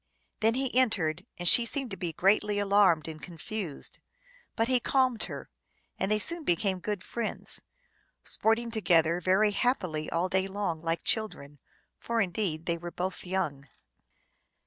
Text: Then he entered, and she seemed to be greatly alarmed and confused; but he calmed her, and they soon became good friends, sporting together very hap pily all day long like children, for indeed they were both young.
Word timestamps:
Then 0.39 0.55
he 0.55 0.75
entered, 0.75 1.27
and 1.37 1.47
she 1.47 1.63
seemed 1.63 1.91
to 1.91 1.95
be 1.95 2.11
greatly 2.11 2.57
alarmed 2.57 3.07
and 3.07 3.21
confused; 3.21 3.99
but 4.55 4.67
he 4.67 4.79
calmed 4.79 5.25
her, 5.25 5.51
and 5.99 6.09
they 6.09 6.17
soon 6.17 6.43
became 6.43 6.79
good 6.79 7.03
friends, 7.03 7.61
sporting 8.23 8.71
together 8.71 9.21
very 9.21 9.51
hap 9.51 9.81
pily 9.81 10.09
all 10.11 10.27
day 10.27 10.47
long 10.47 10.81
like 10.81 11.03
children, 11.03 11.59
for 11.99 12.19
indeed 12.19 12.65
they 12.65 12.79
were 12.79 12.89
both 12.89 13.27
young. 13.27 13.67